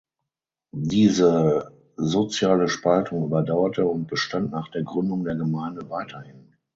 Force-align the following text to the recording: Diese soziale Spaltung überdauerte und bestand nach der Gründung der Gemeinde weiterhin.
Diese 0.73 1.71
soziale 1.95 2.69
Spaltung 2.69 3.23
überdauerte 3.23 3.85
und 3.85 4.07
bestand 4.07 4.49
nach 4.49 4.67
der 4.69 4.81
Gründung 4.81 5.23
der 5.25 5.35
Gemeinde 5.35 5.87
weiterhin. 5.91 6.55